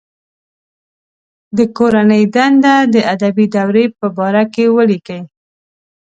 د 1.57 1.59
کورنۍ 1.77 2.23
دنده 2.35 2.75
د 2.93 2.95
ادبي 3.13 3.45
دورې 3.55 3.85
په 3.99 4.07
باره 4.17 4.43
کې 4.53 4.65
ولیکئ. 4.75 5.21